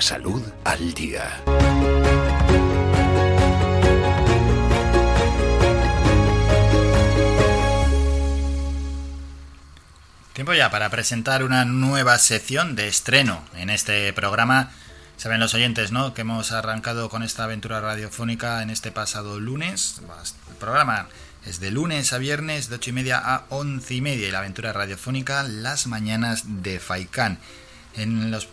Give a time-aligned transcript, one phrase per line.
[0.00, 1.42] Salud al día.
[10.34, 14.70] Tiempo ya para presentar una nueva sección de estreno en este programa.
[15.16, 16.14] Saben los oyentes, ¿no?
[16.14, 20.00] Que hemos arrancado con esta aventura radiofónica en este pasado lunes.
[20.48, 21.08] El programa
[21.44, 24.38] es de lunes a viernes de 8 y media a 11 y media y la
[24.38, 27.38] aventura radiofónica las mañanas de Faikán.
[27.96, 28.48] En los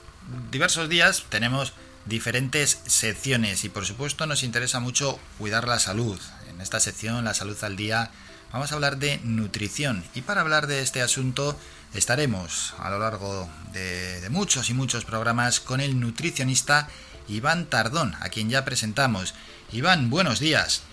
[0.51, 1.73] diversos días tenemos
[2.05, 6.19] diferentes secciones y por supuesto nos interesa mucho cuidar la salud.
[6.49, 8.11] En esta sección, la salud al día,
[8.53, 11.57] vamos a hablar de nutrición y para hablar de este asunto
[11.93, 16.87] estaremos a lo largo de, de, muchos y muchos programas con el nutricionista
[17.27, 19.33] Iván Tardón, a quien ya presentamos.
[19.71, 20.83] Iván, buenos días.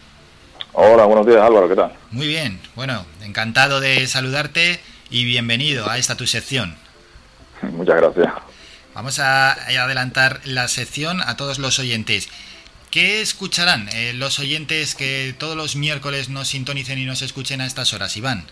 [0.72, 1.92] Hola, buenos días Álvaro, ¿qué tal?
[2.10, 6.74] Muy bien, bueno, encantado de saludarte y bienvenido a esta tu sección.
[7.62, 8.51] Muchas gracias.
[8.94, 12.28] Vamos a adelantar la sección a todos los oyentes.
[12.90, 17.66] ¿Qué escucharán eh, los oyentes que todos los miércoles nos sintonicen y nos escuchen a
[17.66, 18.44] estas horas, Iván?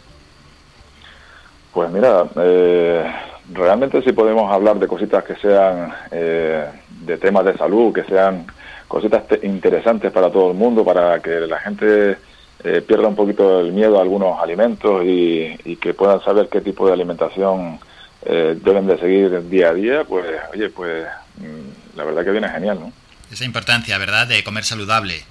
[1.72, 3.12] Pues mira, eh,
[3.52, 8.46] realmente sí podemos hablar de cositas que sean eh, de temas de salud, que sean
[8.88, 12.16] cositas interesantes para todo el mundo, para que la gente
[12.64, 16.86] eh, pierda un poquito el miedo a algunos alimentos y, que puedan saber qué tipo
[16.86, 17.78] de alimentación
[18.22, 21.06] eh, deben de seguir día a día, pues oye, pues
[21.38, 22.92] mm, la verdad que viene genial, ¿no?
[23.30, 25.22] Esa importancia, ¿verdad?, de comer saludable.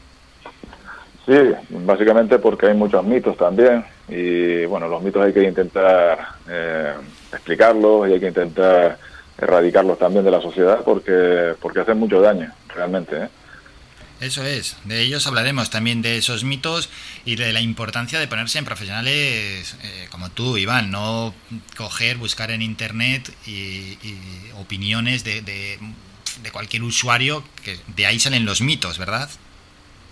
[1.25, 1.35] Sí,
[1.69, 6.17] básicamente porque hay muchos mitos también y bueno, los mitos hay que intentar
[6.49, 6.93] eh,
[7.31, 8.97] explicarlos y hay que intentar
[9.37, 13.15] erradicarlos también de la sociedad porque porque hacen mucho daño realmente.
[13.15, 13.29] ¿eh?
[14.21, 16.89] Eso es, de ellos hablaremos también de esos mitos
[17.23, 21.33] y de la importancia de ponerse en profesionales eh, como tú, Iván, no
[21.77, 23.97] coger, buscar en internet y,
[24.59, 25.79] opiniones de, de,
[26.51, 29.29] cualquier usuario, que de ahí salen los mitos, ¿verdad?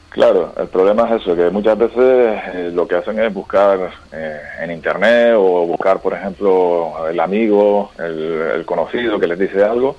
[0.10, 4.40] Claro, el problema es eso, que muchas veces eh, lo que hacen es buscar eh,
[4.62, 9.98] en internet o buscar, por ejemplo, el amigo, el, conocido que les dice algo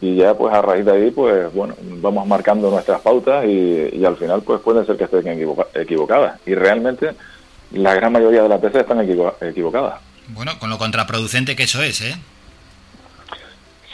[0.00, 4.04] y ya pues a raíz de ahí pues bueno, vamos marcando nuestras pautas y, y
[4.04, 7.10] al final pues puede ser que estén equivoca equivocadas y realmente
[7.72, 10.00] la gran mayoría de las veces están equivo equivocadas.
[10.28, 12.14] Bueno, con lo contraproducente que eso es, ¿eh?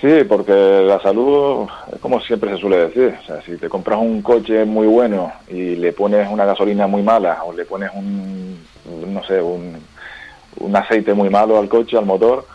[0.01, 3.99] Sí, porque la salud, es como siempre se suele decir, o sea, si te compras
[3.99, 8.59] un coche muy bueno y le pones una gasolina muy mala o le pones un,
[9.07, 9.79] no sé, un,
[10.59, 12.47] un aceite muy malo al coche, al motor,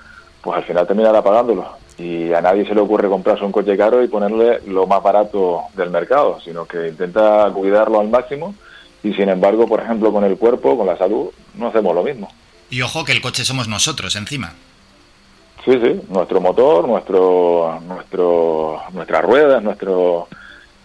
[0.42, 1.66] pues al final terminará pagándolo.
[2.00, 5.64] Y a nadie se le ocurre comprarse un coche caro y ponerle lo más barato
[5.76, 8.56] del mercado, sino que intenta cuidarlo al máximo
[9.04, 12.30] y sin embargo, por ejemplo, con el cuerpo, con la salud, no hacemos lo mismo.
[12.70, 14.54] Y ojo que el coche somos nosotros encima.
[15.66, 20.28] Sí, sí, nuestro motor, nuestro, nuestro, nuestras ruedas, nuestro,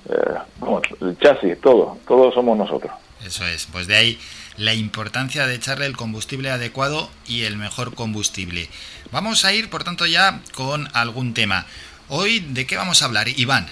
[0.09, 2.93] eh, vamos, el chasis, todo, todos somos nosotros.
[3.25, 4.19] Eso es, pues de ahí
[4.57, 8.69] la importancia de echarle el combustible adecuado y el mejor combustible.
[9.11, 11.67] Vamos a ir, por tanto, ya con algún tema.
[12.09, 13.67] Hoy, ¿de qué vamos a hablar, Iván?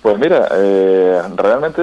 [0.00, 1.82] Pues mira, eh, realmente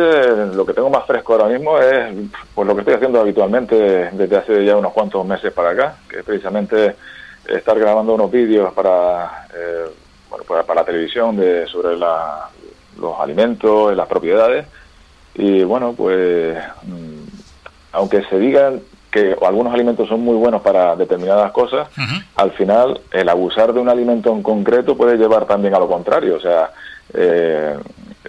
[0.54, 2.16] lo que tengo más fresco ahora mismo es
[2.54, 3.76] pues lo que estoy haciendo habitualmente
[4.12, 6.96] desde hace ya unos cuantos meses para acá, que es precisamente
[7.46, 9.86] estar grabando unos vídeos para, eh,
[10.30, 12.50] bueno, para, para, la televisión de, sobre la,
[12.98, 14.66] los alimentos y las propiedades.
[15.36, 17.28] Y bueno, pues mmm,
[17.92, 18.82] aunque se digan
[19.12, 22.26] que algunos alimentos son muy buenos para determinadas cosas, uh -huh.
[22.36, 26.36] al final el abusar de un alimento en concreto puede llevar también a lo contrario.
[26.36, 26.72] O sea,
[27.14, 27.78] eh,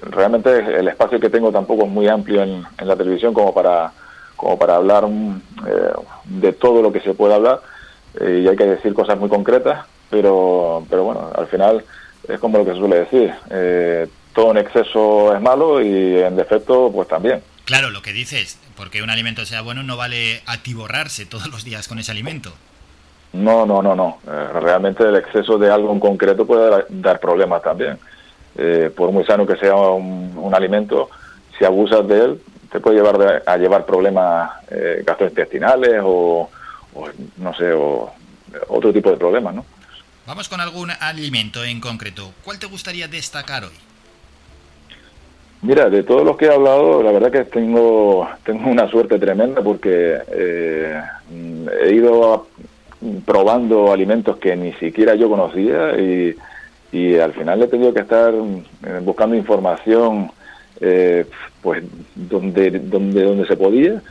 [0.02, 3.92] realmente el espacio que tengo tampoco es muy amplio en, en la televisión como para,
[4.36, 5.04] como para hablar
[5.66, 5.92] eh,
[6.24, 7.60] de todo lo que se puede hablar
[8.20, 11.82] eh, y hay que decir cosas muy concretas, pero, pero bueno, al final
[12.28, 16.36] es como lo que se suele decir, eh, todo en exceso es malo y en
[16.36, 17.42] defecto pues también.
[17.64, 21.88] Claro, lo que dices, porque un alimento sea bueno no vale atiborrarse todos los días
[21.88, 22.52] con ese alimento.
[23.32, 24.18] No, no, no, no.
[24.26, 27.98] Eh, realmente el exceso de algo en concreto puede dar, dar problemas también.
[28.56, 31.10] Eh, por muy sano que sea un, un, alimento,
[31.58, 36.50] si abusas de él, te puede llevar de, a llevar problemas eh, gastrointestinales o,
[36.94, 37.08] o,
[37.38, 38.12] no sé, o
[38.68, 39.64] otro tipo de problemas, ¿no?
[40.26, 42.32] Vamos con algún alimento en concreto.
[42.44, 43.86] ¿Cuál te gustaría destacar hoy?
[45.62, 49.62] Mira, de todos los que he hablado, la verdad que tengo, tengo una suerte tremenda
[49.62, 51.00] porque eh,
[51.82, 52.42] he ido a,
[53.24, 56.36] probando alimentos que ni siquiera yo conocía y,
[56.92, 60.30] y al final he tenido que estar eh, buscando información
[60.80, 61.24] eh,
[61.62, 61.82] pues
[62.14, 64.02] donde, donde, donde se podía,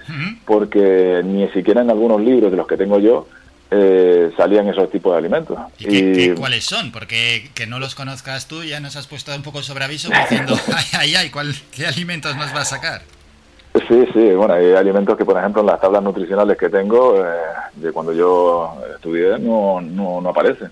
[0.46, 3.28] porque ni siquiera en algunos libros de los que tengo yo
[3.72, 5.58] eh, salían esos tipos de alimentos.
[5.80, 6.92] ¿Y, cuáles son?
[6.92, 10.56] Porque que no los conozcas tú ya nos has puesto un poco sobre aviso diciendo,
[10.76, 13.02] ay, ay, ay, ¿cuál, ¿qué alimentos nos va a sacar?
[13.88, 17.28] Sí, sí, bueno, hay alimentos que, por ejemplo, en las tablas nutricionales que tengo, eh,
[17.76, 20.72] de cuando yo estudié, no, no, no, aparecen.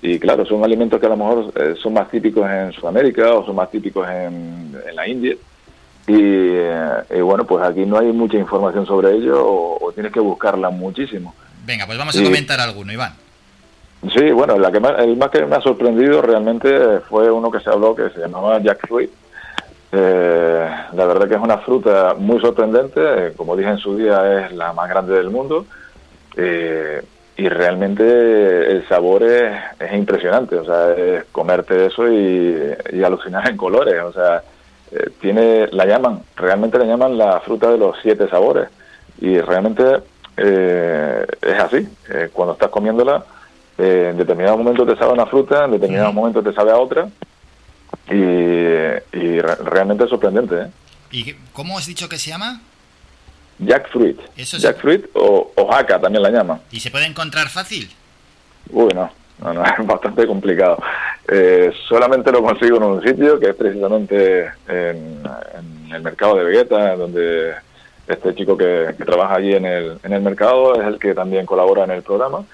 [0.00, 3.44] Y claro, son alimentos que a lo mejor eh, son más típicos en Sudamérica o
[3.44, 5.34] son más típicos en, la India.
[6.06, 11.34] Y, bueno, pues aquí no hay mucha información sobre ello o tienes que buscarla muchísimo.
[11.66, 13.12] Venga, pues vamos a comentar alguno, Iván.
[14.14, 17.70] Sí, bueno, la que el más que me ha sorprendido realmente fue uno que se
[17.70, 19.10] habló que se llamaba jackfruit.
[19.90, 24.52] Eh, la verdad que es una fruta muy sorprendente, como dije en su día es
[24.52, 25.64] la más grande del mundo
[26.36, 27.02] eh,
[27.36, 28.02] y realmente
[28.70, 29.52] el sabor es,
[29.92, 34.42] impresionante, o sea, es comerte eso y, alucinar en colores, o sea,
[34.90, 38.68] eh, tiene, la llaman, realmente le llaman la fruta de los siete sabores
[39.20, 39.84] y realmente
[40.36, 41.88] eh, es así.
[42.10, 43.24] Eh, cuando estás comiéndola,
[43.78, 47.08] eh, en determinados momentos te sabe una fruta, en determinados momentos te sabe a otra.
[48.10, 50.54] Y, realmente es sorprendente.
[50.54, 50.66] ¿eh?
[51.10, 52.60] ¿Y cómo has dicho que se llama?
[53.58, 54.20] Jackfruit.
[54.36, 56.60] Jackfruit o, o jaca también la llaman.
[56.70, 57.90] ¿Y se puede encontrar fácil?
[58.70, 59.10] Uy, no.
[59.38, 60.78] No, no, es bastante complicado.
[61.88, 65.22] solamente lo consigo en un sitio que es precisamente en,
[65.58, 67.54] en el mercado de Vegeta, donde
[68.06, 71.84] este chico que, trabaja allí en el, en el mercado es el que también colabora
[71.84, 72.44] en el programa.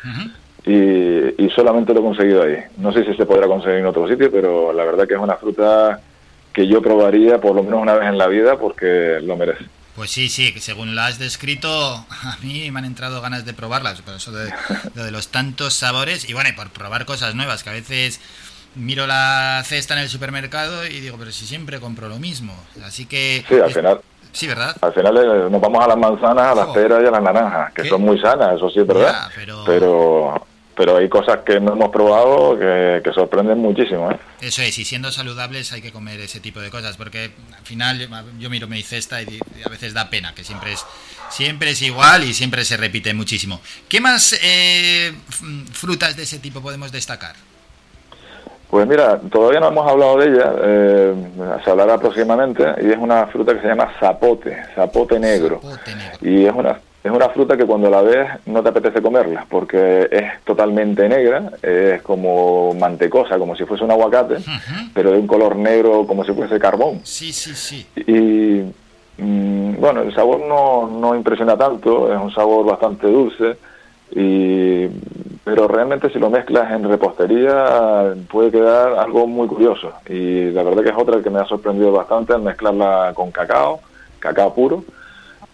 [0.65, 2.57] y, solamente lo he conseguido ahí.
[2.79, 5.37] No sé si se podrá conseguir en otro sitio, pero la verdad que es una
[5.37, 6.01] fruta
[6.53, 9.65] que yo probaría por lo menos una vez en la vida porque lo merece.
[9.95, 11.69] Pues sí, sí, según lo has descrito,
[12.23, 14.51] a mí me han entrado ganas de probarlas, por eso de,
[14.95, 18.21] de los tantos sabores y bueno, y por probar cosas nuevas, que a veces
[18.75, 22.57] miro la cesta en el supermercado y digo, pero si siempre compro lo mismo.
[22.83, 23.45] Así que...
[23.49, 24.01] Sí, al final,
[24.33, 24.75] Sí, ¿verdad?
[24.81, 27.73] Al final eh, nos vamos a las manzanas, a las peras y a las naranjas,
[27.73, 29.29] que son muy sanas, eso sí es verdad.
[29.67, 30.47] pero...
[30.75, 30.97] pero...
[30.97, 34.11] hay cosas que no hemos probado que, sorprenden muchísimo.
[34.11, 34.19] ¿eh?
[34.41, 38.09] Eso es, y siendo saludables hay que comer ese tipo de cosas, porque al final
[38.39, 40.85] yo miro mi cesta y a veces da pena, que siempre es
[41.33, 43.61] siempre es igual y siempre se repite muchísimo.
[43.89, 45.15] ¿Qué más eh,
[45.73, 47.35] frutas de ese tipo podemos destacar?
[48.73, 51.15] Pues mira, todavía no hemos hablado de ella, eh,
[51.63, 55.61] se hablará próximamente, y es una fruta que se llama zapote, zapote negro.
[56.23, 60.09] Y es una, es una fruta que cuando la ves no te apetece comerla, porque
[60.11, 64.37] es totalmente negra, es como mantecosa, como si fuese un aguacate,
[64.95, 67.01] pero de un color negro como si fuese carbón.
[67.05, 67.87] Sí, sí, sí.
[67.95, 73.55] Y mm, bueno, el sabor no, no impresiona tanto, es un sabor bastante dulce
[74.15, 74.87] y
[75.45, 80.83] pero realmente si lo mezclas en repostería puede quedar algo muy curioso y la verdad
[80.83, 83.81] que es otra que me ha sorprendido bastante al mezclarla con cacao,
[84.19, 84.85] cacao puro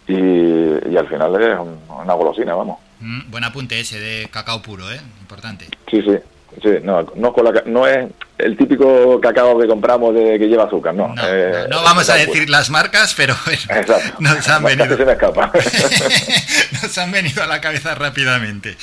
[0.07, 1.57] y, al final es
[1.87, 2.79] una golosina, vamos.
[2.99, 4.99] Mm, buen apunte ese de cacao puro, ¿eh?
[5.21, 5.67] Importante.
[5.89, 6.17] Sí, sí.
[6.63, 7.33] Sí, no, no,
[7.65, 8.09] no es
[8.39, 11.09] el típico cacao que compramos de que lleva azúcar, no.
[11.09, 13.35] No, eh, vamos a decir las marcas, pero
[14.19, 14.87] nos han venido.
[14.87, 14.97] nos
[16.99, 18.75] han venido a la cabeza rápidamente.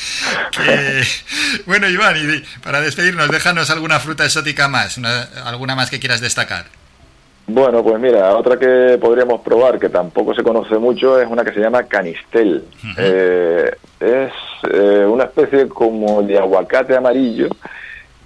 [1.67, 4.99] bueno, Iván, y para despedirnos, déjanos alguna fruta exótica más,
[5.45, 6.67] alguna más que quieras destacar.
[7.49, 11.53] Bueno, pues mira, otra que podríamos probar, que tampoco se conoce mucho, es una que
[11.53, 12.65] se llama canistel.
[12.99, 13.71] Eh,
[14.01, 14.33] es
[14.73, 17.49] eh, una especie como de aguacate amarillo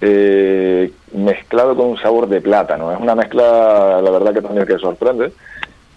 [0.01, 2.91] eh, mezclado con un sabor de plátano.
[2.91, 5.31] Es una mezcla, la verdad que también que sorprende.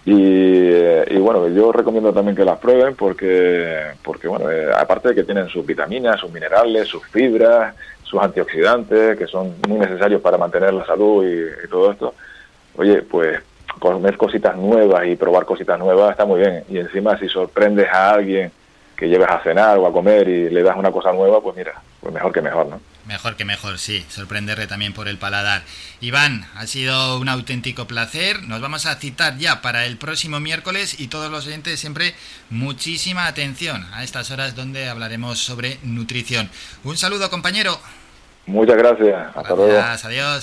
[0.06, 4.46] Y, bueno, yo recomiendo también que las prueben porque, porque bueno,
[4.76, 9.78] aparte de que tienen sus vitaminas, sus minerales, sus fibras, sus antioxidantes, que son muy
[9.78, 12.14] necesarios para mantener la salud y todo esto,
[12.76, 13.40] oye, pues
[13.78, 16.64] comer cositas nuevas y probar cositas nuevas está muy bien.
[16.68, 18.50] Y encima si sorprendes a alguien
[18.96, 21.72] que lleves a cenar o a comer y le das una cosa nueva, pues mira,
[22.00, 22.80] pues mejor que mejor, ¿no?
[23.06, 25.62] Mejor que mejor, sí, sorprenderle también por el paladar.
[26.00, 28.42] Iván, ha sido un auténtico placer.
[28.44, 32.14] Nos vamos a citar ya para el próximo miércoles y todos los oyentes siempre
[32.48, 36.48] muchísima atención a estas horas donde hablaremos sobre nutrición.
[36.82, 37.78] Un saludo, compañero.
[38.46, 39.36] Muchas gracias.
[39.36, 39.78] Hasta luego.
[39.78, 40.42] Adiós.